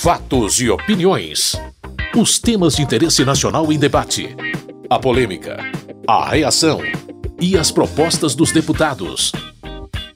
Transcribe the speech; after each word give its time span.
Fatos 0.00 0.60
e 0.60 0.70
opiniões. 0.70 1.60
Os 2.16 2.38
temas 2.38 2.76
de 2.76 2.82
interesse 2.82 3.24
nacional 3.24 3.72
em 3.72 3.76
debate. 3.76 4.28
A 4.88 4.96
polêmica. 4.96 5.58
A 6.06 6.30
reação. 6.30 6.80
E 7.40 7.58
as 7.58 7.72
propostas 7.72 8.32
dos 8.36 8.52
deputados. 8.52 9.32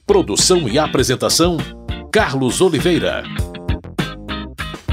Produção 0.07 0.69
e 0.69 0.79
apresentação: 0.79 1.57
Carlos 2.13 2.61
Oliveira. 2.61 3.25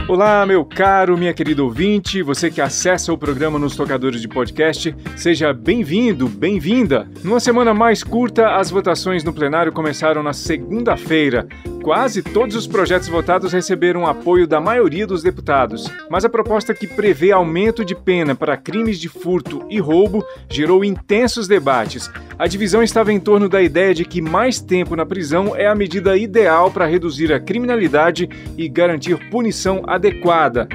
Olá, 0.08 0.44
meu 0.44 0.64
caro, 0.64 1.16
minha 1.16 1.32
querida 1.32 1.62
ouvinte, 1.62 2.20
você 2.20 2.50
que 2.50 2.60
acessa 2.60 3.12
o 3.12 3.16
programa 3.16 3.60
nos 3.60 3.76
tocadores 3.76 4.20
de 4.20 4.26
podcast, 4.26 4.92
seja 5.16 5.52
bem-vindo, 5.52 6.28
bem-vinda. 6.28 7.08
Numa 7.22 7.38
semana 7.38 7.72
mais 7.72 8.02
curta, 8.02 8.56
as 8.56 8.72
votações 8.72 9.22
no 9.22 9.32
plenário 9.32 9.70
começaram 9.70 10.20
na 10.20 10.32
segunda-feira. 10.32 11.46
Quase 11.82 12.22
todos 12.22 12.54
os 12.56 12.66
projetos 12.66 13.08
votados 13.08 13.52
receberam 13.52 14.06
apoio 14.06 14.46
da 14.46 14.60
maioria 14.60 15.06
dos 15.06 15.22
deputados, 15.22 15.90
mas 16.10 16.26
a 16.26 16.28
proposta 16.28 16.74
que 16.74 16.86
prevê 16.86 17.32
aumento 17.32 17.82
de 17.84 17.94
pena 17.94 18.34
para 18.34 18.56
crimes 18.56 19.00
de 19.00 19.08
furto 19.08 19.64
e 19.70 19.80
roubo 19.80 20.22
gerou 20.50 20.84
intensos 20.84 21.48
debates. 21.48 22.10
A 22.38 22.46
divisão 22.46 22.82
estava 22.82 23.12
em 23.12 23.18
torno 23.18 23.48
da 23.48 23.62
ideia 23.62 23.94
de 23.94 24.04
que 24.04 24.20
mais 24.20 24.60
tempo 24.60 24.94
na 24.94 25.06
prisão 25.06 25.56
é 25.56 25.66
a 25.66 25.74
medida 25.74 26.16
ideal 26.18 26.70
para 26.70 26.86
reduzir 26.86 27.32
a 27.32 27.40
criminalidade 27.40 28.28
e 28.58 28.68
garantir 28.68 29.30
punição 29.30 29.82
adequada. 29.86 30.68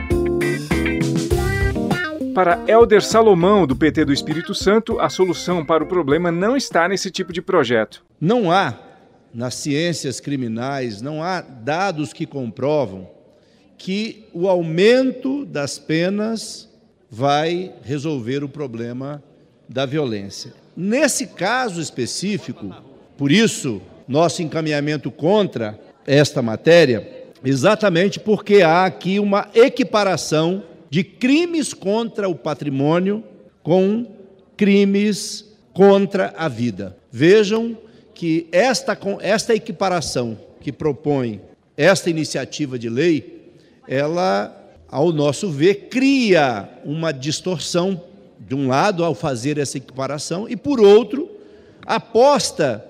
Para 2.33 2.59
Elder 2.67 3.01
Salomão, 3.01 3.65
do 3.65 3.75
PT 3.75 4.05
do 4.05 4.11
Espírito 4.11 4.53
Santo, 4.53 4.99
a 4.99 5.07
solução 5.07 5.63
para 5.63 5.83
o 5.83 5.87
problema 5.87 6.31
não 6.31 6.57
está 6.57 6.87
nesse 6.87 7.09
tipo 7.09 7.31
de 7.31 7.41
projeto. 7.41 8.03
Não 8.19 8.51
há 8.51 8.84
nas 9.35 9.55
ciências 9.55 10.21
criminais, 10.21 11.01
não 11.01 11.21
há 11.21 11.41
dados 11.41 12.13
que 12.13 12.25
comprovam 12.25 13.09
que 13.77 14.23
o 14.33 14.47
aumento 14.47 15.45
das 15.45 15.77
penas 15.77 16.69
vai 17.11 17.73
resolver 17.83 18.45
o 18.45 18.49
problema 18.49 19.21
da 19.67 19.85
violência. 19.85 20.53
Nesse 20.75 21.27
caso 21.27 21.81
específico, 21.81 22.73
por 23.17 23.29
isso, 23.29 23.81
nosso 24.07 24.41
encaminhamento 24.41 25.11
contra 25.11 25.77
esta 26.07 26.41
matéria, 26.41 27.25
exatamente 27.43 28.21
porque 28.21 28.61
há 28.61 28.85
aqui 28.85 29.19
uma 29.19 29.49
equiparação 29.53 30.63
de 30.89 31.03
crimes 31.03 31.73
contra 31.73 32.29
o 32.29 32.35
patrimônio 32.35 33.21
com 33.61 34.05
crimes 34.55 35.53
contra 35.73 36.33
a 36.37 36.47
vida. 36.47 36.95
Vejam 37.11 37.77
que 38.15 38.47
esta, 38.51 38.97
esta 39.19 39.53
equiparação 39.53 40.39
que 40.61 40.71
propõe 40.71 41.41
esta 41.77 42.09
iniciativa 42.09 42.79
de 42.79 42.89
lei, 42.89 43.51
ela, 43.87 44.55
ao 44.87 45.11
nosso 45.11 45.51
ver, 45.51 45.89
cria 45.89 46.67
uma 46.85 47.11
distorção, 47.11 48.01
de 48.39 48.55
um 48.55 48.69
lado, 48.69 49.03
ao 49.03 49.13
fazer 49.13 49.57
essa 49.57 49.77
equiparação, 49.77 50.47
e, 50.47 50.55
por 50.55 50.79
outro, 50.79 51.29
aposta 51.85 52.83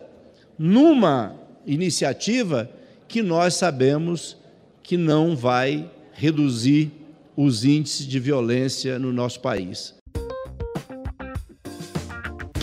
numa 0.58 1.36
iniciativa 1.66 2.70
que 3.08 3.24
nós 3.24 3.56
sabemos 3.56 4.38
que 4.84 4.96
não 4.96 5.36
vai 5.36 5.90
reduzir 6.14 6.92
os 7.36 7.66
índices 7.66 8.06
de 8.06 8.20
violência 8.20 9.00
no 9.00 9.12
nosso 9.12 9.40
país. 9.40 9.95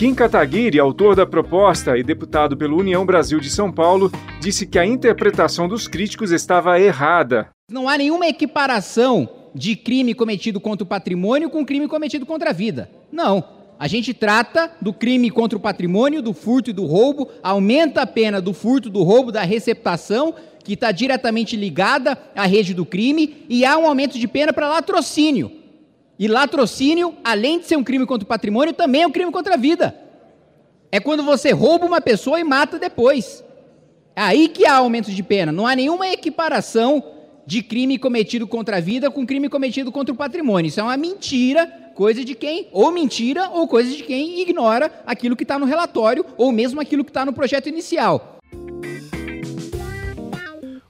Kim 0.03 0.13
Kataguiri, 0.13 0.77
autor 0.81 1.15
da 1.15 1.25
proposta 1.25 1.97
e 1.97 2.03
deputado 2.03 2.57
pelo 2.57 2.77
União 2.77 3.05
Brasil 3.05 3.39
de 3.39 3.49
São 3.49 3.71
Paulo, 3.71 4.11
disse 4.41 4.67
que 4.67 4.77
a 4.77 4.85
interpretação 4.85 5.65
dos 5.65 5.87
críticos 5.87 6.29
estava 6.29 6.77
errada. 6.77 7.47
Não 7.71 7.87
há 7.87 7.97
nenhuma 7.97 8.27
equiparação 8.27 9.29
de 9.55 9.77
crime 9.77 10.13
cometido 10.13 10.59
contra 10.59 10.83
o 10.83 10.85
patrimônio 10.85 11.49
com 11.49 11.65
crime 11.65 11.87
cometido 11.87 12.25
contra 12.25 12.49
a 12.49 12.53
vida. 12.53 12.91
Não. 13.13 13.45
A 13.79 13.87
gente 13.87 14.13
trata 14.13 14.73
do 14.81 14.91
crime 14.91 15.31
contra 15.31 15.57
o 15.57 15.61
patrimônio, 15.61 16.21
do 16.21 16.33
furto 16.33 16.69
e 16.69 16.73
do 16.73 16.85
roubo, 16.85 17.29
aumenta 17.41 18.01
a 18.01 18.05
pena 18.05 18.41
do 18.41 18.53
furto, 18.53 18.89
do 18.89 19.03
roubo, 19.03 19.31
da 19.31 19.43
receptação, 19.43 20.35
que 20.65 20.73
está 20.73 20.91
diretamente 20.91 21.55
ligada 21.55 22.17
à 22.35 22.45
rede 22.45 22.73
do 22.73 22.85
crime, 22.85 23.45
e 23.47 23.63
há 23.63 23.77
um 23.77 23.87
aumento 23.87 24.19
de 24.19 24.27
pena 24.27 24.51
para 24.51 24.67
latrocínio 24.67 25.62
e 26.17 26.27
latrocínio, 26.27 27.15
além 27.23 27.59
de 27.59 27.65
ser 27.65 27.75
um 27.75 27.83
crime 27.83 28.05
contra 28.05 28.23
o 28.23 28.27
patrimônio, 28.27 28.73
também 28.73 29.01
é 29.01 29.07
um 29.07 29.11
crime 29.11 29.31
contra 29.31 29.55
a 29.55 29.57
vida. 29.57 29.95
É 30.91 30.99
quando 30.99 31.23
você 31.23 31.51
rouba 31.51 31.85
uma 31.85 31.99
pessoa 31.99 32.39
e 32.39 32.43
mata 32.43 32.77
depois. 32.77 33.43
É 34.15 34.21
aí 34.21 34.47
que 34.47 34.65
há 34.65 34.75
aumento 34.75 35.11
de 35.11 35.23
pena. 35.23 35.51
Não 35.51 35.65
há 35.65 35.75
nenhuma 35.75 36.07
equiparação 36.07 37.03
de 37.45 37.61
crime 37.61 37.97
cometido 37.97 38.47
contra 38.47 38.77
a 38.77 38.79
vida 38.79 39.11
com 39.11 39.25
crime 39.25 39.49
cometido 39.49 39.91
contra 39.91 40.13
o 40.13 40.17
patrimônio. 40.17 40.69
Isso 40.69 40.79
é 40.79 40.83
uma 40.83 40.95
mentira, 40.95 41.65
coisa 41.95 42.23
de 42.23 42.35
quem, 42.35 42.67
ou 42.71 42.91
mentira, 42.91 43.49
ou 43.49 43.67
coisa 43.67 43.89
de 43.89 44.03
quem 44.03 44.39
ignora 44.41 44.91
aquilo 45.05 45.35
que 45.35 45.43
está 45.43 45.59
no 45.59 45.65
relatório, 45.65 46.25
ou 46.37 46.51
mesmo 46.51 46.79
aquilo 46.79 47.03
que 47.03 47.09
está 47.09 47.25
no 47.25 47.33
projeto 47.33 47.67
inicial. 47.67 48.32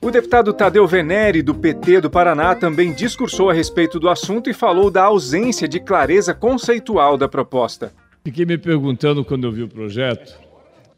O 0.03 0.11
deputado 0.11 0.51
Tadeu 0.51 0.85
Venere, 0.85 1.41
do 1.41 1.55
PT 1.55 2.01
do 2.01 2.09
Paraná, 2.09 2.53
também 2.53 2.91
discursou 2.91 3.49
a 3.49 3.53
respeito 3.53 4.01
do 4.01 4.09
assunto 4.09 4.49
e 4.49 4.53
falou 4.53 4.91
da 4.91 5.03
ausência 5.03 5.65
de 5.65 5.79
clareza 5.79 6.33
conceitual 6.33 7.17
da 7.17 7.29
proposta. 7.29 7.93
Fiquei 8.21 8.45
me 8.45 8.57
perguntando 8.57 9.23
quando 9.23 9.45
eu 9.45 9.51
vi 9.53 9.63
o 9.63 9.67
projeto, 9.69 10.37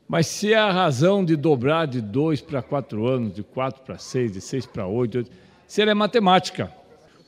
mas 0.08 0.26
se 0.26 0.56
a 0.56 0.72
razão 0.72 1.24
de 1.24 1.36
dobrar 1.36 1.86
de 1.86 2.02
dois 2.02 2.42
para 2.42 2.64
quatro 2.64 3.06
anos, 3.06 3.36
de 3.36 3.44
quatro 3.44 3.84
para 3.84 4.00
seis, 4.00 4.32
de 4.32 4.42
seis 4.42 4.66
para 4.66 4.88
oito, 4.88 5.24
se 5.68 5.84
ela 5.84 5.92
é 5.92 5.94
matemática. 5.94 6.74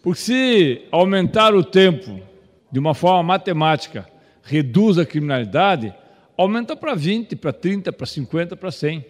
Porque 0.01 0.19
se 0.19 0.81
aumentar 0.91 1.53
o 1.53 1.63
tempo 1.63 2.19
de 2.71 2.79
uma 2.79 2.95
forma 2.95 3.21
matemática 3.21 4.09
reduz 4.41 4.97
a 4.97 5.05
criminalidade, 5.05 5.93
aumenta 6.35 6.75
para 6.75 6.95
20, 6.95 7.35
para 7.35 7.53
30, 7.53 7.93
para 7.93 8.07
50, 8.07 8.55
para 8.55 8.71
100. 8.71 9.05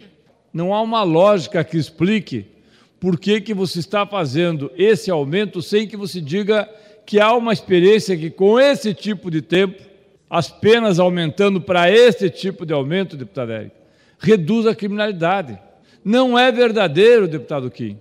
Não 0.52 0.74
há 0.74 0.82
uma 0.82 1.02
lógica 1.02 1.64
que 1.64 1.78
explique 1.78 2.57
por 3.00 3.18
que, 3.18 3.40
que 3.40 3.54
você 3.54 3.78
está 3.78 4.04
fazendo 4.04 4.70
esse 4.76 5.10
aumento 5.10 5.62
sem 5.62 5.86
que 5.86 5.96
você 5.96 6.20
diga 6.20 6.68
que 7.06 7.20
há 7.20 7.32
uma 7.34 7.52
experiência 7.52 8.16
que, 8.16 8.28
com 8.28 8.58
esse 8.58 8.92
tipo 8.92 9.30
de 9.30 9.40
tempo, 9.40 9.82
as 10.28 10.50
penas 10.50 10.98
aumentando 10.98 11.60
para 11.60 11.90
esse 11.90 12.28
tipo 12.28 12.66
de 12.66 12.72
aumento, 12.72 13.16
deputado 13.16 13.52
Érico, 13.52 13.76
reduz 14.18 14.66
a 14.66 14.74
criminalidade. 14.74 15.58
Não 16.04 16.38
é 16.38 16.52
verdadeiro, 16.52 17.28
deputado 17.28 17.70
Kim, 17.70 17.98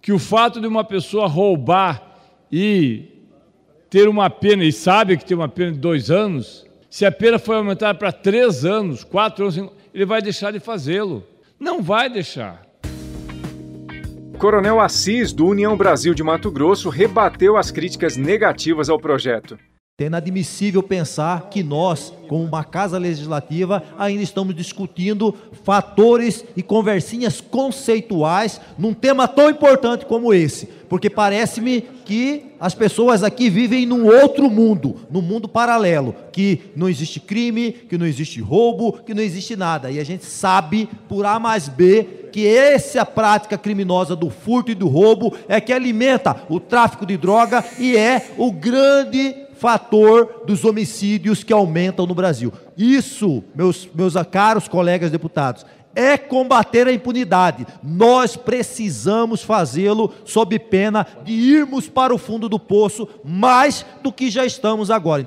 que 0.00 0.12
o 0.12 0.18
fato 0.18 0.60
de 0.60 0.66
uma 0.66 0.84
pessoa 0.84 1.26
roubar 1.26 2.20
e 2.50 3.04
ter 3.90 4.08
uma 4.08 4.28
pena, 4.28 4.64
e 4.64 4.72
sabe 4.72 5.16
que 5.16 5.24
tem 5.24 5.36
uma 5.36 5.48
pena 5.48 5.72
de 5.72 5.78
dois 5.78 6.10
anos, 6.10 6.66
se 6.90 7.04
a 7.04 7.12
pena 7.12 7.38
foi 7.38 7.56
aumentada 7.56 7.98
para 7.98 8.12
três 8.12 8.64
anos, 8.64 9.02
quatro 9.04 9.44
anos, 9.44 9.72
ele 9.92 10.04
vai 10.04 10.22
deixar 10.22 10.52
de 10.52 10.60
fazê-lo. 10.60 11.26
Não 11.58 11.82
vai 11.82 12.08
deixar. 12.08 12.67
Coronel 14.38 14.78
Assis, 14.78 15.32
do 15.32 15.46
União 15.46 15.76
Brasil 15.76 16.14
de 16.14 16.22
Mato 16.22 16.48
Grosso, 16.48 16.88
rebateu 16.88 17.56
as 17.56 17.72
críticas 17.72 18.16
negativas 18.16 18.88
ao 18.88 18.96
projeto. 18.96 19.58
É 20.00 20.04
inadmissível 20.04 20.80
pensar 20.80 21.48
que 21.50 21.60
nós, 21.60 22.12
como 22.28 22.44
uma 22.44 22.62
casa 22.62 22.98
legislativa, 22.98 23.82
ainda 23.98 24.22
estamos 24.22 24.54
discutindo 24.54 25.34
fatores 25.64 26.44
e 26.56 26.62
conversinhas 26.62 27.40
conceituais 27.40 28.60
num 28.78 28.94
tema 28.94 29.26
tão 29.26 29.50
importante 29.50 30.06
como 30.06 30.32
esse. 30.32 30.66
Porque 30.88 31.10
parece-me 31.10 31.80
que 32.04 32.44
as 32.60 32.76
pessoas 32.76 33.24
aqui 33.24 33.50
vivem 33.50 33.86
num 33.86 34.06
outro 34.06 34.48
mundo, 34.48 34.94
num 35.10 35.20
mundo 35.20 35.48
paralelo, 35.48 36.14
que 36.32 36.60
não 36.76 36.88
existe 36.88 37.18
crime, 37.18 37.72
que 37.72 37.98
não 37.98 38.06
existe 38.06 38.40
roubo, 38.40 38.92
que 39.02 39.12
não 39.12 39.22
existe 39.22 39.56
nada. 39.56 39.90
E 39.90 39.98
a 39.98 40.04
gente 40.04 40.24
sabe, 40.24 40.88
por 41.08 41.26
A 41.26 41.40
mais 41.40 41.68
B, 41.68 42.06
que 42.30 42.46
essa 42.46 43.04
prática 43.04 43.58
criminosa 43.58 44.14
do 44.14 44.30
furto 44.30 44.70
e 44.70 44.74
do 44.74 44.88
roubo 44.88 45.34
é 45.48 45.60
que 45.60 45.72
alimenta 45.72 46.36
o 46.48 46.60
tráfico 46.60 47.04
de 47.04 47.16
droga 47.16 47.64
e 47.78 47.96
é 47.96 48.30
o 48.36 48.52
grande 48.52 49.34
fator 49.58 50.42
dos 50.46 50.64
homicídios 50.64 51.42
que 51.42 51.52
aumentam 51.52 52.06
no 52.06 52.14
Brasil. 52.14 52.52
Isso, 52.76 53.42
meus, 53.54 53.88
meus 53.92 54.14
caros 54.30 54.68
colegas 54.68 55.10
deputados, 55.10 55.66
é 55.94 56.16
combater 56.16 56.86
a 56.86 56.92
impunidade. 56.92 57.66
Nós 57.82 58.36
precisamos 58.36 59.42
fazê-lo 59.42 60.12
sob 60.24 60.56
pena 60.58 61.06
de 61.24 61.32
irmos 61.32 61.88
para 61.88 62.14
o 62.14 62.18
fundo 62.18 62.48
do 62.48 62.58
poço 62.58 63.08
mais 63.24 63.84
do 64.02 64.12
que 64.12 64.30
já 64.30 64.46
estamos 64.46 64.90
agora. 64.90 65.26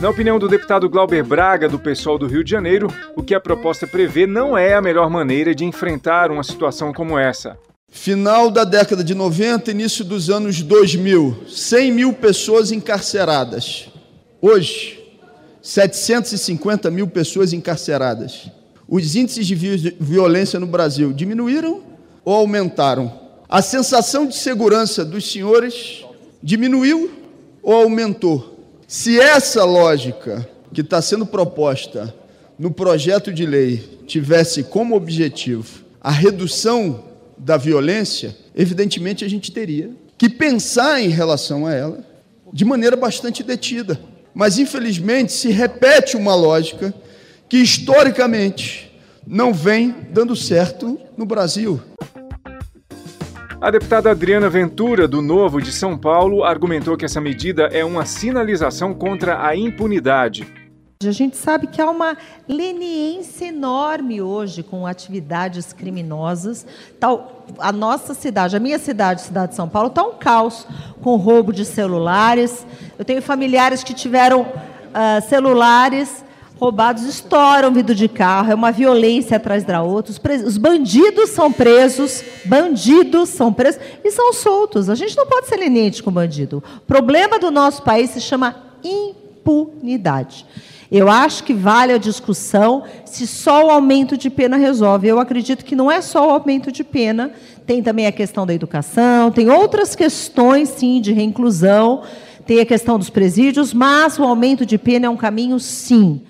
Na 0.00 0.08
opinião 0.08 0.38
do 0.38 0.48
deputado 0.48 0.88
Glauber 0.88 1.22
Braga, 1.22 1.68
do 1.68 1.78
PSOL 1.78 2.18
do 2.18 2.26
Rio 2.26 2.42
de 2.42 2.50
Janeiro, 2.50 2.88
o 3.14 3.22
que 3.22 3.34
a 3.34 3.40
proposta 3.40 3.86
prevê 3.86 4.26
não 4.26 4.56
é 4.56 4.72
a 4.72 4.80
melhor 4.80 5.10
maneira 5.10 5.54
de 5.54 5.62
enfrentar 5.62 6.30
uma 6.30 6.42
situação 6.42 6.90
como 6.90 7.18
essa. 7.18 7.58
Final 7.86 8.50
da 8.50 8.64
década 8.64 9.04
de 9.04 9.14
90, 9.14 9.70
início 9.70 10.02
dos 10.02 10.30
anos 10.30 10.62
2000, 10.62 11.44
100 11.46 11.92
mil 11.92 12.12
pessoas 12.14 12.72
encarceradas. 12.72 13.90
Hoje, 14.40 15.04
750 15.60 16.90
mil 16.90 17.06
pessoas 17.06 17.52
encarceradas. 17.52 18.50
Os 18.88 19.14
índices 19.14 19.46
de 19.46 19.54
violência 20.00 20.58
no 20.58 20.66
Brasil 20.66 21.12
diminuíram 21.12 21.82
ou 22.24 22.36
aumentaram? 22.36 23.12
A 23.46 23.60
sensação 23.60 24.24
de 24.24 24.34
segurança 24.34 25.04
dos 25.04 25.30
senhores 25.30 26.06
diminuiu 26.42 27.10
ou 27.62 27.74
aumentou? 27.74 28.59
Se 28.92 29.20
essa 29.20 29.62
lógica 29.64 30.44
que 30.74 30.80
está 30.80 31.00
sendo 31.00 31.24
proposta 31.24 32.12
no 32.58 32.72
projeto 32.72 33.32
de 33.32 33.46
lei 33.46 34.00
tivesse 34.04 34.64
como 34.64 34.96
objetivo 34.96 35.84
a 36.00 36.10
redução 36.10 37.04
da 37.38 37.56
violência, 37.56 38.36
evidentemente 38.52 39.24
a 39.24 39.28
gente 39.28 39.52
teria 39.52 39.92
que 40.18 40.28
pensar 40.28 41.00
em 41.00 41.06
relação 41.06 41.68
a 41.68 41.72
ela 41.72 42.04
de 42.52 42.64
maneira 42.64 42.96
bastante 42.96 43.44
detida. 43.44 44.00
Mas, 44.34 44.58
infelizmente, 44.58 45.32
se 45.32 45.50
repete 45.50 46.16
uma 46.16 46.34
lógica 46.34 46.92
que, 47.48 47.58
historicamente, 47.58 48.90
não 49.24 49.54
vem 49.54 49.94
dando 50.10 50.34
certo 50.34 50.98
no 51.16 51.24
Brasil. 51.24 51.80
A 53.62 53.70
deputada 53.70 54.10
Adriana 54.10 54.48
Ventura, 54.48 55.06
do 55.06 55.20
Novo 55.20 55.60
de 55.60 55.70
São 55.70 55.94
Paulo, 55.96 56.44
argumentou 56.44 56.96
que 56.96 57.04
essa 57.04 57.20
medida 57.20 57.64
é 57.64 57.84
uma 57.84 58.06
sinalização 58.06 58.94
contra 58.94 59.46
a 59.46 59.54
impunidade. 59.54 60.50
A 61.04 61.10
gente 61.10 61.36
sabe 61.36 61.66
que 61.66 61.78
há 61.78 61.90
uma 61.90 62.16
leniência 62.48 63.48
enorme 63.48 64.22
hoje 64.22 64.62
com 64.62 64.86
atividades 64.86 65.74
criminosas. 65.74 66.66
Tal, 66.98 67.44
a 67.58 67.70
nossa 67.70 68.14
cidade, 68.14 68.56
a 68.56 68.60
minha 68.60 68.78
cidade, 68.78 69.20
cidade 69.20 69.50
de 69.50 69.56
São 69.56 69.68
Paulo, 69.68 69.88
está 69.88 70.04
um 70.04 70.14
caos 70.14 70.66
com 71.02 71.16
roubo 71.16 71.52
de 71.52 71.66
celulares. 71.66 72.66
Eu 72.98 73.04
tenho 73.04 73.20
familiares 73.20 73.84
que 73.84 73.92
tiveram 73.92 74.40
uh, 74.40 75.28
celulares 75.28 76.24
roubados, 76.60 77.04
estouram 77.04 77.72
vidro 77.72 77.94
de 77.94 78.06
carro, 78.06 78.52
é 78.52 78.54
uma 78.54 78.70
violência 78.70 79.38
atrás 79.38 79.64
da 79.64 79.82
outra. 79.82 80.12
Os, 80.12 80.44
os 80.44 80.58
bandidos 80.58 81.30
são 81.30 81.50
presos, 81.50 82.22
bandidos 82.44 83.30
são 83.30 83.50
presos 83.50 83.80
e 84.04 84.10
são 84.10 84.34
soltos. 84.34 84.90
A 84.90 84.94
gente 84.94 85.16
não 85.16 85.26
pode 85.26 85.48
ser 85.48 85.56
leniente 85.56 86.02
com 86.02 86.12
bandido. 86.12 86.62
O 86.76 86.80
problema 86.86 87.38
do 87.38 87.50
nosso 87.50 87.82
país 87.82 88.10
se 88.10 88.20
chama 88.20 88.56
impunidade. 88.84 90.44
Eu 90.92 91.08
acho 91.08 91.44
que 91.44 91.54
vale 91.54 91.94
a 91.94 91.98
discussão 91.98 92.82
se 93.06 93.26
só 93.26 93.64
o 93.64 93.70
aumento 93.70 94.14
de 94.14 94.28
pena 94.28 94.58
resolve. 94.58 95.08
Eu 95.08 95.18
acredito 95.18 95.64
que 95.64 95.74
não 95.74 95.90
é 95.90 96.02
só 96.02 96.28
o 96.28 96.30
aumento 96.30 96.70
de 96.70 96.84
pena, 96.84 97.32
tem 97.64 97.82
também 97.82 98.06
a 98.06 98.12
questão 98.12 98.44
da 98.44 98.52
educação, 98.52 99.30
tem 99.30 99.48
outras 99.48 99.94
questões, 99.94 100.68
sim, 100.68 101.00
de 101.00 101.12
reinclusão, 101.12 102.02
tem 102.44 102.60
a 102.60 102.66
questão 102.66 102.98
dos 102.98 103.08
presídios, 103.08 103.72
mas 103.72 104.18
o 104.18 104.24
aumento 104.24 104.66
de 104.66 104.76
pena 104.76 105.06
é 105.06 105.08
um 105.08 105.16
caminho, 105.16 105.58
sim. 105.58 106.20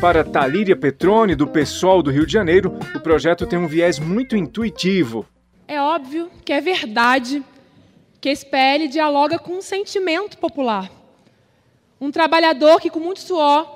Para 0.00 0.22
Talíria 0.22 0.76
Petrone, 0.76 1.34
do 1.34 1.44
PSOL 1.44 2.04
do 2.04 2.12
Rio 2.12 2.24
de 2.24 2.32
Janeiro, 2.32 2.78
o 2.94 3.00
projeto 3.00 3.44
tem 3.48 3.58
um 3.58 3.66
viés 3.66 3.98
muito 3.98 4.36
intuitivo. 4.36 5.26
É 5.66 5.82
óbvio 5.82 6.30
que 6.44 6.52
é 6.52 6.60
verdade 6.60 7.42
que 8.20 8.28
esse 8.28 8.46
PL 8.46 8.86
dialoga 8.86 9.40
com 9.40 9.54
um 9.54 9.60
sentimento 9.60 10.38
popular. 10.38 10.88
Um 12.00 12.12
trabalhador 12.12 12.80
que, 12.80 12.90
com 12.90 13.00
muito 13.00 13.18
suor, 13.18 13.66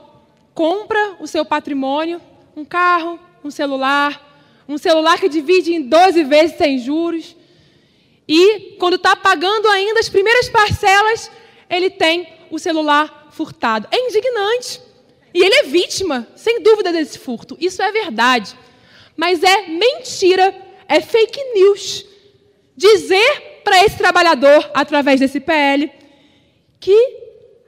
compra 0.55 1.17
o 1.19 1.27
seu 1.27 1.45
patrimônio, 1.45 2.21
um 2.57 2.65
carro, 2.65 3.19
um 3.43 3.51
celular, 3.51 4.65
um 4.69 4.79
celular 4.79 5.19
que 5.19 5.29
divide 5.29 5.75
em 5.75 5.83
12 5.83 6.23
vezes 6.23 6.57
sem 6.57 6.79
juros, 6.79 7.37
e, 8.29 8.77
quando 8.79 8.95
está 8.95 9.17
pagando 9.17 9.67
ainda 9.67 9.99
as 9.99 10.09
primeiras 10.09 10.49
parcelas, 10.49 11.29
ele 11.69 11.91
tem 11.91 12.29
o 12.49 12.61
celular 12.61 13.27
furtado. 13.33 13.89
É 13.91 13.99
indignante. 13.99 14.92
E 15.35 15.43
ele 15.43 15.55
é 15.55 15.63
vítima, 15.65 16.29
sem 16.37 16.63
dúvida, 16.63 16.93
desse 16.93 17.19
furto. 17.19 17.57
Isso 17.61 17.83
é 17.83 17.91
verdade. 17.91 18.57
Mas 19.17 19.43
é 19.43 19.69
mentira, 19.69 20.55
é 20.89 21.01
fake 21.01 21.43
news 21.55 22.05
dizer 22.77 23.61
para 23.65 23.85
esse 23.85 23.97
trabalhador, 23.97 24.71
através 24.75 25.21
desse 25.21 25.41
PL, 25.41 25.91
que 26.81 27.23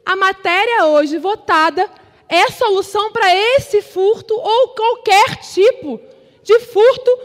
a 0.05 0.17
matéria 0.17 0.87
hoje 0.87 1.19
votada 1.19 1.89
é 2.29 2.51
solução 2.51 3.13
para 3.13 3.35
esse 3.57 3.81
furto 3.81 4.35
ou 4.35 4.69
qualquer 4.69 5.37
tipo 5.37 6.01
de 6.43 6.59
furto 6.61 7.19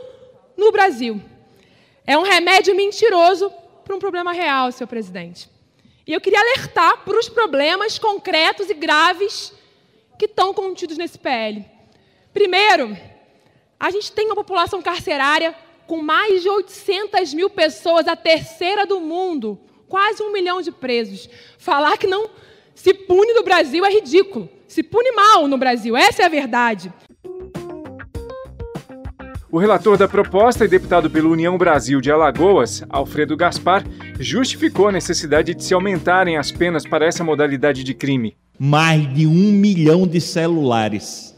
no 0.56 0.71
Brasil. 0.71 1.21
É 2.06 2.18
um 2.18 2.24
remédio 2.24 2.75
mentiroso 2.75 3.51
para 3.83 3.95
um 3.95 4.00
problema 4.00 4.31
real, 4.31 4.71
senhor 4.71 4.88
presidente. 4.88 5.50
E 6.06 6.13
eu 6.13 6.21
queria 6.21 6.39
alertar 6.39 7.03
para 7.03 7.18
os 7.18 7.30
problemas 7.30 7.97
concretos 8.00 8.69
e 8.69 8.74
graves 8.74 9.53
que 10.19 10.25
estão 10.25 10.54
contidos 10.54 10.98
nesse 10.98 11.18
PL. 11.18 11.66
Primeiro, 12.33 12.95
a 13.80 13.89
gente 13.89 14.12
tem 14.12 14.25
uma 14.25 14.36
população 14.36 14.81
carcerária 14.81 15.56
com 15.88 16.01
mais 16.01 16.42
de 16.42 16.50
800 16.50 17.33
mil 17.33 17.50
pessoas, 17.50 18.06
a 18.06 18.18
terceira 18.18 18.86
do 18.86 19.00
mundo, 19.00 19.57
quase 19.88 20.21
um 20.21 20.31
milhão 20.31 20.62
de 20.62 20.71
presos. 20.71 21.30
Falar 21.57 21.98
que 21.98 22.06
não 22.06 22.30
se 22.75 22.94
pune 22.94 23.33
no 23.33 23.44
Brasil 23.44 23.86
é 23.86 23.89
ridículo. 23.89 24.50
Se 24.68 24.83
pune 24.83 25.12
mal 25.13 25.48
no 25.48 25.57
Brasil, 25.57 25.95
essa 25.95 26.22
é 26.22 26.25
a 26.25 26.30
verdade. 26.30 26.94
O 29.50 29.57
relator 29.57 29.98
da 29.98 30.07
proposta 30.07 30.65
e 30.65 30.68
deputado 30.68 31.10
pela 31.10 31.30
União 31.30 31.57
Brasil 31.57 32.01
de 32.01 32.12
Alagoas, 32.12 32.83
Alfredo 32.89 33.36
Gaspar, 33.38 33.83
justificou 34.19 34.89
a 34.89 34.92
necessidade 34.92 35.56
de 35.56 35.63
se 35.63 35.74
aumentarem 35.74 36.38
as 36.38 36.51
penas 36.51 36.86
para 36.86 37.06
essa 37.07 37.24
modalidade 37.24 37.83
de 37.83 37.94
crime. 37.95 38.38
Mais 38.59 39.11
de 39.13 39.25
um 39.25 39.51
milhão 39.53 40.06
de 40.06 40.21
celulares, 40.21 41.33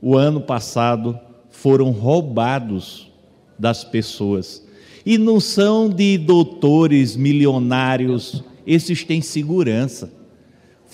o 0.00 0.16
ano 0.16 0.40
passado, 0.40 1.16
foram 1.50 1.90
roubados 1.90 3.12
das 3.58 3.84
pessoas. 3.84 4.66
E 5.04 5.18
não 5.18 5.38
são 5.38 5.88
de 5.90 6.18
doutores 6.18 7.14
milionários, 7.14 8.42
esses 8.66 9.04
têm 9.04 9.20
segurança 9.20 10.10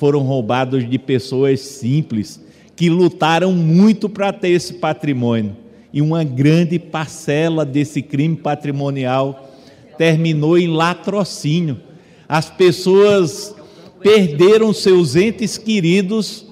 foram 0.00 0.20
roubados 0.20 0.88
de 0.88 0.98
pessoas 0.98 1.60
simples 1.60 2.42
que 2.74 2.88
lutaram 2.88 3.52
muito 3.52 4.08
para 4.08 4.32
ter 4.32 4.48
esse 4.48 4.72
patrimônio. 4.72 5.54
E 5.92 6.00
uma 6.00 6.24
grande 6.24 6.78
parcela 6.78 7.66
desse 7.66 8.00
crime 8.00 8.34
patrimonial 8.34 9.50
terminou 9.98 10.56
em 10.56 10.68
latrocínio. 10.68 11.78
As 12.26 12.48
pessoas 12.48 13.54
perderam 14.02 14.72
seus 14.72 15.16
entes 15.16 15.58
queridos 15.58 16.46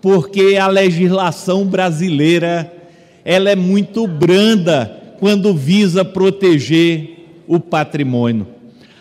porque 0.00 0.56
a 0.56 0.66
legislação 0.66 1.64
brasileira 1.66 2.72
ela 3.24 3.50
é 3.50 3.56
muito 3.56 4.06
branda 4.06 5.14
quando 5.18 5.54
visa 5.54 6.04
proteger 6.04 7.42
o 7.46 7.60
patrimônio. 7.60 8.46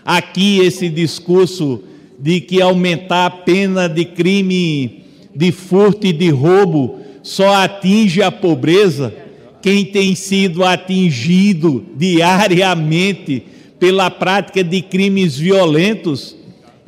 Aqui 0.03 0.60
esse 0.60 0.89
discurso 0.89 1.81
de 2.19 2.41
que 2.41 2.62
aumentar 2.62 3.25
a 3.25 3.29
pena 3.29 3.88
de 3.88 4.03
crime 4.03 5.03
de 5.34 5.51
furto 5.51 6.05
e 6.05 6.12
de 6.12 6.29
roubo 6.29 7.00
só 7.24 7.53
atinge 7.63 8.22
a 8.22 8.31
pobreza, 8.31 9.13
quem 9.62 9.86
tem 9.86 10.15
sido 10.15 10.65
atingido 10.65 11.86
diariamente 11.96 13.43
pela 13.79 14.10
prática 14.10 14.63
de 14.63 14.81
crimes 14.81 15.38
violentos 15.38 16.36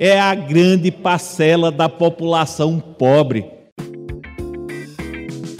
é 0.03 0.19
a 0.19 0.33
grande 0.33 0.89
parcela 0.89 1.71
da 1.71 1.87
população 1.87 2.79
pobre. 2.79 3.45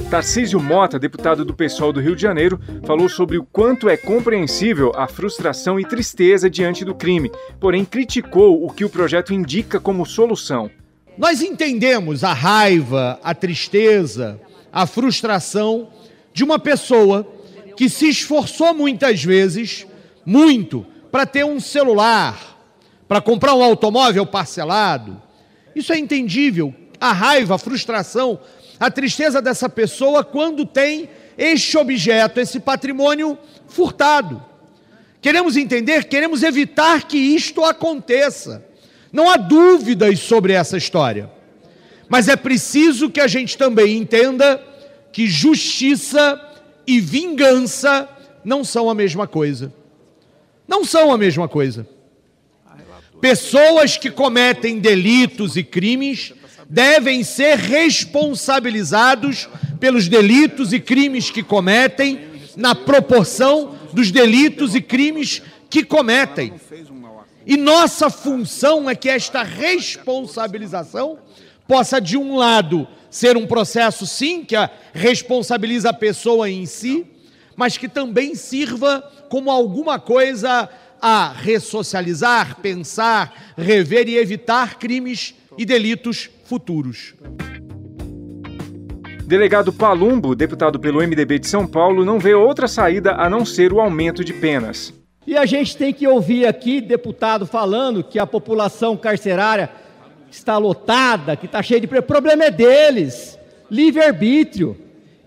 Tarcísio 0.09 0.59
Mota, 0.59 0.97
deputado 0.97 1.45
do 1.45 1.53
PSOL 1.53 1.93
do 1.93 1.99
Rio 1.99 2.15
de 2.15 2.23
Janeiro, 2.23 2.59
falou 2.83 3.07
sobre 3.07 3.37
o 3.37 3.43
quanto 3.43 3.87
é 3.87 3.95
compreensível 3.95 4.91
a 4.95 5.07
frustração 5.07 5.79
e 5.79 5.85
tristeza 5.85 6.49
diante 6.49 6.83
do 6.83 6.95
crime, 6.95 7.31
porém 7.59 7.85
criticou 7.85 8.65
o 8.65 8.73
que 8.73 8.83
o 8.83 8.89
projeto 8.89 9.31
indica 9.31 9.79
como 9.79 10.07
solução. 10.07 10.71
Nós 11.15 11.43
entendemos 11.43 12.23
a 12.23 12.33
raiva, 12.33 13.19
a 13.23 13.35
tristeza, 13.35 14.41
a 14.73 14.87
frustração 14.87 15.89
de 16.33 16.43
uma 16.43 16.57
pessoa 16.57 17.27
que 17.77 17.87
se 17.87 18.09
esforçou 18.09 18.73
muitas 18.73 19.23
vezes, 19.23 19.85
muito, 20.25 20.83
para 21.11 21.27
ter 21.27 21.45
um 21.45 21.59
celular, 21.59 22.50
para 23.11 23.19
comprar 23.19 23.53
um 23.55 23.61
automóvel 23.61 24.25
parcelado. 24.25 25.21
Isso 25.75 25.91
é 25.91 25.99
entendível. 25.99 26.73
A 26.97 27.11
raiva, 27.11 27.55
a 27.55 27.57
frustração 27.57 28.39
a 28.79 28.89
tristeza 28.89 29.41
dessa 29.41 29.67
pessoa 29.67 30.23
quando 30.23 30.65
tem 30.65 31.09
este 31.37 31.77
objeto, 31.77 32.39
esse 32.39 32.57
patrimônio 32.57 33.37
furtado. 33.67 34.41
Queremos 35.21 35.57
entender, 35.57 36.05
queremos 36.05 36.41
evitar 36.41 37.03
que 37.03 37.17
isto 37.17 37.65
aconteça. 37.65 38.65
Não 39.11 39.29
há 39.29 39.35
dúvidas 39.35 40.17
sobre 40.19 40.53
essa 40.53 40.77
história. 40.77 41.29
Mas 42.07 42.29
é 42.29 42.37
preciso 42.37 43.09
que 43.09 43.19
a 43.19 43.27
gente 43.27 43.57
também 43.57 43.97
entenda 43.97 44.63
que 45.11 45.27
justiça 45.27 46.41
e 46.87 47.01
vingança 47.01 48.07
não 48.41 48.63
são 48.63 48.89
a 48.89 48.95
mesma 48.95 49.27
coisa. 49.27 49.73
Não 50.65 50.85
são 50.85 51.11
a 51.11 51.17
mesma 51.17 51.49
coisa. 51.49 51.85
Pessoas 53.21 53.97
que 53.97 54.09
cometem 54.09 54.79
delitos 54.79 55.55
e 55.55 55.63
crimes 55.63 56.33
devem 56.67 57.23
ser 57.23 57.55
responsabilizados 57.57 59.47
pelos 59.79 60.07
delitos 60.07 60.73
e 60.73 60.79
crimes 60.79 61.29
que 61.29 61.43
cometem 61.43 62.19
na 62.57 62.73
proporção 62.73 63.75
dos 63.93 64.09
delitos 64.09 64.73
e 64.73 64.81
crimes 64.81 65.41
que 65.69 65.83
cometem. 65.83 66.53
E 67.45 67.55
nossa 67.57 68.09
função 68.09 68.89
é 68.89 68.95
que 68.95 69.09
esta 69.09 69.43
responsabilização 69.43 71.19
possa, 71.67 72.01
de 72.01 72.17
um 72.17 72.35
lado, 72.35 72.87
ser 73.09 73.37
um 73.37 73.45
processo, 73.45 74.07
sim, 74.07 74.43
que 74.43 74.55
responsabiliza 74.93 75.89
a 75.89 75.93
pessoa 75.93 76.49
em 76.49 76.65
si, 76.65 77.05
mas 77.55 77.77
que 77.77 77.87
também 77.87 78.33
sirva 78.33 79.01
como 79.29 79.51
alguma 79.51 79.99
coisa 79.99 80.69
a 81.01 81.31
ressocializar, 81.31 82.57
pensar, 82.61 83.53
rever 83.57 84.07
e 84.07 84.17
evitar 84.17 84.77
crimes 84.77 85.33
e 85.57 85.65
delitos 85.65 86.29
futuros. 86.45 87.13
Delegado 89.25 89.71
Palumbo, 89.71 90.35
deputado 90.35 90.79
pelo 90.79 90.99
MDB 90.99 91.39
de 91.39 91.47
São 91.47 91.65
Paulo, 91.65 92.03
não 92.03 92.19
vê 92.19 92.33
outra 92.33 92.67
saída 92.67 93.13
a 93.13 93.29
não 93.29 93.45
ser 93.45 93.71
o 93.71 93.79
aumento 93.79 94.25
de 94.25 94.33
penas. 94.33 94.93
E 95.25 95.37
a 95.37 95.45
gente 95.45 95.77
tem 95.77 95.93
que 95.93 96.07
ouvir 96.07 96.45
aqui 96.45 96.81
deputado 96.81 97.45
falando 97.45 98.03
que 98.03 98.19
a 98.19 98.27
população 98.27 98.97
carcerária 98.97 99.69
está 100.29 100.57
lotada, 100.57 101.35
que 101.35 101.45
está 101.45 101.61
cheia 101.61 101.79
de. 101.79 101.87
O 101.87 102.03
problema 102.03 102.45
é 102.45 102.51
deles. 102.51 103.37
Livre-arbítrio. 103.69 104.77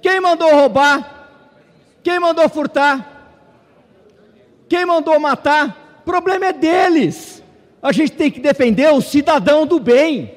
Quem 0.02 0.21
mandou 0.21 0.50
roubar? 0.50 1.31
Quem 2.02 2.21
mandou 2.21 2.49
furtar? 2.49 3.13
Quem 4.68 4.87
mandou 4.87 5.18
matar? 5.21 5.99
O 6.00 6.04
problema 6.04 6.47
é 6.47 6.52
deles. 6.52 7.42
A 7.83 7.92
gente 7.92 8.12
tem 8.12 8.30
que 8.30 8.40
defender 8.40 8.92
o 8.92 9.00
cidadão 9.00 9.66
do 9.66 9.78
bem. 9.78 10.33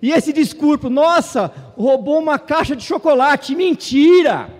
E 0.00 0.10
esse 0.10 0.32
discurso, 0.32 0.90
nossa, 0.90 1.52
roubou 1.76 2.18
uma 2.18 2.38
caixa 2.38 2.74
de 2.74 2.82
chocolate, 2.82 3.54
mentira! 3.54 4.50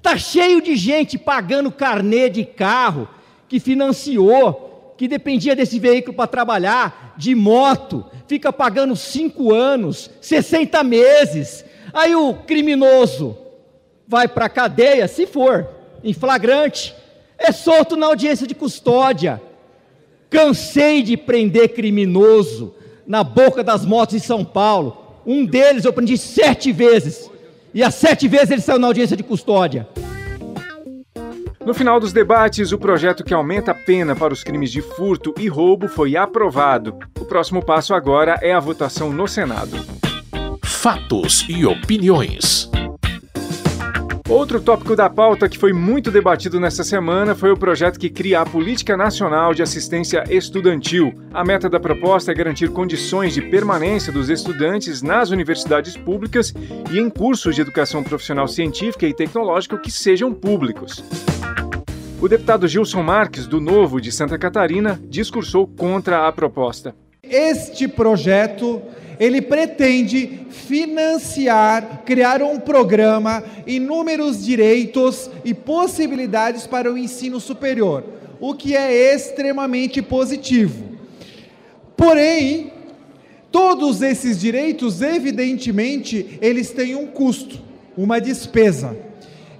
Tá 0.00 0.16
cheio 0.16 0.60
de 0.60 0.74
gente 0.74 1.18
pagando 1.18 1.70
carnê 1.70 2.28
de 2.28 2.44
carro 2.44 3.08
que 3.48 3.60
financiou, 3.60 4.94
que 4.96 5.06
dependia 5.06 5.54
desse 5.54 5.78
veículo 5.78 6.16
para 6.16 6.26
trabalhar, 6.26 7.14
de 7.16 7.34
moto, 7.34 8.04
fica 8.26 8.52
pagando 8.52 8.96
cinco 8.96 9.52
anos, 9.52 10.10
60 10.20 10.82
meses. 10.82 11.64
Aí 11.92 12.14
o 12.14 12.34
criminoso 12.34 13.36
vai 14.06 14.26
para 14.26 14.46
a 14.46 14.50
cadeia, 14.50 15.06
se 15.08 15.26
for, 15.26 15.68
em 16.02 16.12
flagrante, 16.12 16.94
é 17.38 17.52
solto 17.52 17.96
na 17.96 18.06
audiência 18.06 18.46
de 18.46 18.54
custódia. 18.54 19.40
Cansei 20.30 21.02
de 21.02 21.16
prender 21.16 21.74
criminoso 21.74 22.74
na 23.06 23.22
boca 23.22 23.62
das 23.62 23.84
motos 23.84 24.14
em 24.14 24.18
São 24.18 24.44
Paulo. 24.44 24.96
Um 25.26 25.44
deles 25.44 25.84
eu 25.84 25.92
prendi 25.92 26.16
sete 26.18 26.72
vezes. 26.72 27.30
E 27.72 27.82
as 27.82 27.94
sete 27.94 28.28
vezes 28.28 28.50
ele 28.50 28.60
saiu 28.60 28.78
na 28.78 28.86
audiência 28.86 29.16
de 29.16 29.22
custódia. 29.22 29.88
No 31.64 31.72
final 31.72 31.98
dos 31.98 32.12
debates, 32.12 32.72
o 32.72 32.78
projeto 32.78 33.24
que 33.24 33.32
aumenta 33.32 33.70
a 33.70 33.74
pena 33.74 34.14
para 34.14 34.34
os 34.34 34.44
crimes 34.44 34.70
de 34.70 34.82
furto 34.82 35.34
e 35.38 35.48
roubo 35.48 35.88
foi 35.88 36.14
aprovado. 36.14 36.98
O 37.18 37.24
próximo 37.24 37.64
passo 37.64 37.94
agora 37.94 38.38
é 38.42 38.52
a 38.52 38.60
votação 38.60 39.10
no 39.10 39.26
Senado. 39.26 39.78
Fatos 40.62 41.46
e 41.48 41.64
opiniões. 41.64 42.70
Outro 44.28 44.58
tópico 44.58 44.96
da 44.96 45.10
pauta 45.10 45.50
que 45.50 45.58
foi 45.58 45.74
muito 45.74 46.10
debatido 46.10 46.58
nesta 46.58 46.82
semana 46.82 47.34
foi 47.34 47.50
o 47.50 47.56
projeto 47.58 48.00
que 48.00 48.08
cria 48.08 48.40
a 48.40 48.46
Política 48.46 48.96
Nacional 48.96 49.52
de 49.52 49.62
Assistência 49.62 50.24
Estudantil. 50.30 51.12
A 51.30 51.44
meta 51.44 51.68
da 51.68 51.78
proposta 51.78 52.32
é 52.32 52.34
garantir 52.34 52.70
condições 52.70 53.34
de 53.34 53.42
permanência 53.42 54.10
dos 54.10 54.30
estudantes 54.30 55.02
nas 55.02 55.28
universidades 55.28 55.94
públicas 55.94 56.54
e 56.90 56.98
em 56.98 57.10
cursos 57.10 57.54
de 57.54 57.60
educação 57.60 58.02
profissional 58.02 58.48
científica 58.48 59.06
e 59.06 59.12
tecnológica 59.12 59.76
que 59.76 59.90
sejam 59.90 60.32
públicos. 60.32 61.04
O 62.18 62.26
deputado 62.26 62.66
Gilson 62.66 63.02
Marques, 63.02 63.46
do 63.46 63.60
Novo 63.60 64.00
de 64.00 64.10
Santa 64.10 64.38
Catarina, 64.38 64.98
discursou 65.04 65.66
contra 65.66 66.26
a 66.26 66.32
proposta. 66.32 66.94
Este 67.22 67.86
projeto 67.86 68.80
ele 69.18 69.40
pretende 69.40 70.46
financiar, 70.50 72.02
criar 72.04 72.42
um 72.42 72.58
programa, 72.58 73.42
inúmeros 73.66 74.44
direitos 74.44 75.30
e 75.44 75.54
possibilidades 75.54 76.66
para 76.66 76.92
o 76.92 76.98
ensino 76.98 77.40
superior, 77.40 78.04
o 78.40 78.54
que 78.54 78.76
é 78.76 79.14
extremamente 79.14 80.02
positivo. 80.02 80.84
Porém, 81.96 82.72
todos 83.50 84.02
esses 84.02 84.40
direitos, 84.40 85.00
evidentemente, 85.00 86.38
eles 86.40 86.70
têm 86.70 86.96
um 86.96 87.06
custo, 87.06 87.60
uma 87.96 88.20
despesa. 88.20 88.96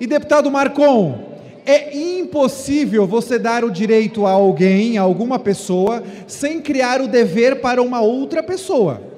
E 0.01 0.07
deputado 0.07 0.51
Marcon, 0.51 1.33
é 1.65 1.97
impossível 1.97 3.07
você 3.07 3.39
dar 3.39 3.65
o 3.65 3.71
direito 3.71 4.27
a 4.27 4.33
alguém, 4.33 4.99
a 4.99 5.03
alguma 5.03 5.39
pessoa, 5.39 6.03
sem 6.27 6.61
criar 6.61 7.01
o 7.01 7.09
dever 7.09 7.61
para 7.61 7.81
uma 7.81 8.01
outra 8.01 8.43
pessoa. 8.43 9.14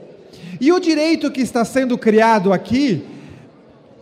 E 0.60 0.72
o 0.72 0.80
direito 0.80 1.30
que 1.30 1.40
está 1.40 1.64
sendo 1.64 1.98
criado 1.98 2.52
aqui 2.52 3.04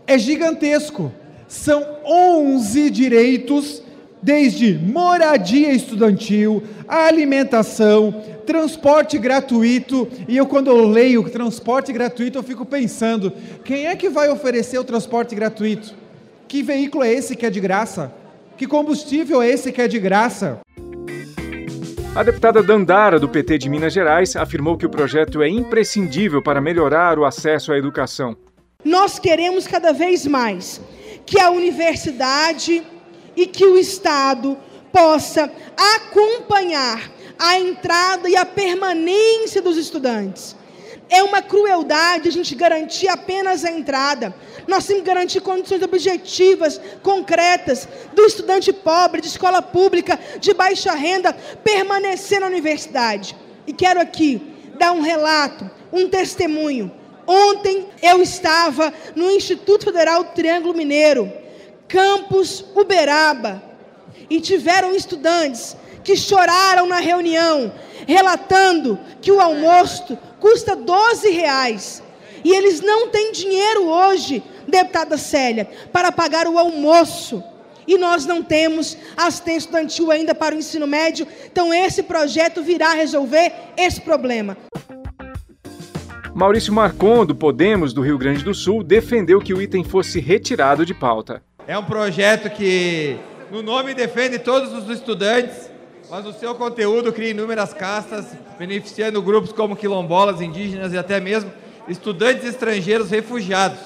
é 0.07 0.19
gigantesco. 0.19 1.13
São 1.49 1.85
11 2.05 2.91
direitos, 2.91 3.83
desde 4.23 4.75
moradia 4.79 5.73
estudantil, 5.73 6.63
alimentação, 6.89 8.23
transporte 8.47 9.19
gratuito. 9.19 10.09
E 10.27 10.37
eu, 10.37 10.47
quando 10.47 10.69
eu 10.69 10.87
leio 10.89 11.29
transporte 11.29 11.93
gratuito, 11.93 12.39
eu 12.39 12.43
fico 12.43 12.65
pensando: 12.65 13.33
quem 13.65 13.87
é 13.87 13.97
que 13.97 14.09
vai 14.09 14.29
oferecer 14.29 14.79
o 14.79 14.85
transporte 14.85 15.35
gratuito? 15.35 15.95
Que 16.49 16.63
veículo 16.63 17.05
é 17.05 17.13
esse 17.13 17.37
que 17.37 17.47
é 17.47 17.51
de 17.51 17.61
graça? 17.61 18.13
Que 18.57 18.67
combustível 18.67 19.43
é 19.43 19.49
esse 19.49 19.73
que 19.73 19.83
é 19.83 19.89
de 19.89 19.99
graça? 19.99 20.61
A 22.17 22.23
deputada 22.23 22.63
Dandara, 22.63 23.19
do 23.19 23.29
PT 23.29 23.59
de 23.59 23.69
Minas 23.69 23.93
Gerais, 23.93 24.37
afirmou 24.37 24.79
que 24.79 24.87
o 24.87 24.89
projeto 24.89 25.43
é 25.43 25.49
imprescindível 25.49 26.41
para 26.41 26.61
melhorar 26.61 27.19
o 27.19 27.25
acesso 27.25 27.73
à 27.73 27.77
educação. 27.77 28.37
Nós 28.85 29.19
queremos 29.19 29.67
cada 29.67 29.93
vez 29.93 30.25
mais 30.25 30.81
que 31.27 31.41
a 31.41 31.51
universidade 31.51 32.85
e 33.35 33.49
que 33.49 33.67
o 33.67 33.77
Estado 33.77 34.57
possa 34.93 35.51
acompanhar 35.97 37.11
a 37.37 37.59
entrada 37.59 38.29
e 38.29 38.37
a 38.37 38.47
permanência 38.47 39.61
dos 39.61 39.77
estudantes. 39.77 40.57
É 41.09 41.23
uma 41.23 41.43
crueldade 41.43 42.29
a 42.29 42.33
gente 42.33 42.55
garantir 42.55 43.09
apenas 43.09 43.65
a 43.65 43.71
entrada. 43.71 44.35
Nós 44.67 44.87
temos 44.87 45.03
que 45.03 45.09
garantir 45.09 45.41
condições 45.41 45.83
objetivas, 45.83 46.81
concretas, 47.03 47.87
do 48.15 48.25
estudante 48.25 48.73
pobre, 48.73 49.21
de 49.21 49.29
escola 49.29 49.61
pública, 49.61 50.19
de 50.41 50.55
baixa 50.55 50.93
renda, 50.93 51.33
permanecer 51.63 52.41
na 52.41 52.47
universidade. 52.47 53.37
E 53.67 53.73
quero 53.73 54.01
aqui 54.01 54.41
dar 54.79 54.93
um 54.93 55.03
relato, 55.03 55.71
um 55.93 56.09
testemunho. 56.09 56.91
Ontem 57.27 57.87
eu 58.03 58.21
estava 58.23 58.93
no 59.15 59.31
Instituto 59.31 59.85
Federal 59.85 60.25
Triângulo 60.25 60.75
Mineiro, 60.75 61.33
campus 61.89 62.65
Uberaba, 62.75 63.63
e 64.29 64.41
tiveram 64.41 64.95
estudantes 64.95 65.77
que 66.03 66.17
choraram 66.17 66.87
na 66.87 66.99
reunião, 66.99 67.73
relatando 68.07 68.99
que 69.23 69.33
o 69.33 69.41
almoço 69.41 70.19
custa 70.45 70.77
12 70.77 71.31
reais. 71.31 72.03
E 72.45 72.53
eles 72.53 72.83
não 72.83 73.09
têm 73.09 73.33
dinheiro 73.33 73.89
hoje, 73.89 74.43
deputada 74.69 75.17
Célia, 75.17 75.67
para 75.91 76.13
pagar 76.13 76.47
o 76.47 76.59
almoço. 76.59 77.43
E 77.87 77.97
nós 77.97 78.27
não 78.27 78.43
temos 78.43 78.95
assistência 79.17 79.69
estudantil 79.69 80.11
ainda 80.11 80.35
para 80.35 80.55
o 80.55 80.59
ensino 80.59 80.87
médio. 80.87 81.27
Então, 81.51 81.73
esse 81.73 82.03
projeto 82.03 82.63
virá 82.63 82.93
resolver 82.93 83.53
esse 83.75 84.03
problema. 84.03 84.55
Maurício 86.35 86.75
Marcon, 86.75 87.25
do 87.25 87.35
Podemos 87.35 87.95
do 87.95 88.03
Rio 88.03 88.19
Grande 88.19 88.45
do 88.45 88.53
Sul, 88.53 88.85
defendeu 88.85 89.41
que 89.41 89.55
o 89.55 89.63
item 89.63 89.83
fosse 89.83 90.21
retirado 90.21 90.85
de 90.85 90.93
pauta. 90.93 91.43
É 91.67 91.79
um 91.79 91.85
projeto 91.85 92.51
que, 92.51 93.17
no 93.51 93.63
nome, 93.63 93.95
defende 93.95 94.39
todos 94.39 94.75
os 94.75 94.91
estudantes 94.91 95.71
mas 96.11 96.27
o 96.27 96.33
seu 96.33 96.55
conteúdo 96.55 97.13
cria 97.13 97.31
inúmeras 97.31 97.73
castas, 97.73 98.27
beneficiando 98.59 99.23
grupos 99.23 99.53
como 99.53 99.77
quilombolas, 99.77 100.41
indígenas 100.41 100.93
e 100.93 100.99
até 100.99 101.21
mesmo 101.21 101.51
estudantes 101.89 102.45
estrangeiros 102.45 103.11
refugiados, 103.11 103.79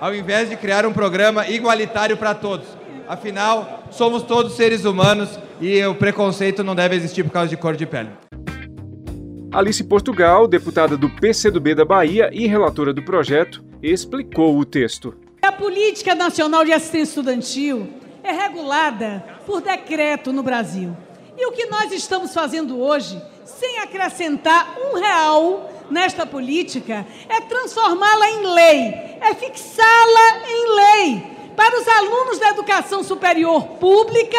ao 0.00 0.14
invés 0.14 0.48
de 0.48 0.56
criar 0.56 0.86
um 0.86 0.92
programa 0.92 1.48
igualitário 1.48 2.16
para 2.16 2.34
todos. 2.34 2.66
Afinal, 3.06 3.84
somos 3.90 4.22
todos 4.22 4.54
seres 4.54 4.84
humanos 4.84 5.38
e 5.60 5.84
o 5.84 5.94
preconceito 5.94 6.64
não 6.64 6.74
deve 6.74 6.96
existir 6.96 7.22
por 7.22 7.30
causa 7.30 7.48
de 7.48 7.56
cor 7.56 7.76
de 7.76 7.86
pele. 7.86 8.10
Alice 9.52 9.84
Portugal, 9.84 10.48
deputada 10.48 10.96
do 10.96 11.08
PCdoB 11.08 11.76
da 11.76 11.84
Bahia 11.84 12.28
e 12.32 12.46
relatora 12.46 12.92
do 12.92 13.04
projeto, 13.04 13.64
explicou 13.82 14.58
o 14.58 14.64
texto. 14.64 15.14
A 15.42 15.52
Política 15.52 16.14
Nacional 16.14 16.64
de 16.64 16.72
Assistência 16.72 17.20
Estudantil 17.20 17.88
é 18.22 18.32
regulada 18.32 19.22
por 19.46 19.60
decreto 19.60 20.32
no 20.32 20.42
Brasil. 20.42 20.96
E 21.36 21.46
o 21.46 21.52
que 21.52 21.66
nós 21.66 21.90
estamos 21.90 22.32
fazendo 22.32 22.80
hoje, 22.80 23.20
sem 23.44 23.78
acrescentar 23.80 24.76
um 24.78 24.98
real 24.98 25.70
nesta 25.90 26.24
política, 26.24 27.06
é 27.28 27.40
transformá-la 27.40 28.30
em 28.30 28.46
lei, 28.46 28.94
é 29.20 29.34
fixá-la 29.34 30.48
em 30.48 30.74
lei, 30.74 31.26
para 31.56 31.80
os 31.80 31.88
alunos 31.88 32.38
da 32.38 32.50
educação 32.50 33.02
superior 33.02 33.66
pública 33.80 34.38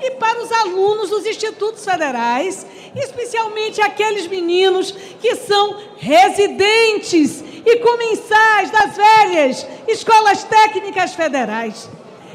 e 0.00 0.12
para 0.12 0.40
os 0.42 0.52
alunos 0.52 1.10
dos 1.10 1.26
institutos 1.26 1.84
federais, 1.84 2.64
especialmente 2.94 3.80
aqueles 3.80 4.26
meninos 4.26 4.92
que 5.20 5.34
são 5.36 5.76
residentes 5.96 7.42
e 7.64 7.76
comensais 7.78 8.70
das 8.70 8.96
velhas 8.96 9.66
escolas 9.88 10.44
técnicas 10.44 11.14
federais. 11.14 11.88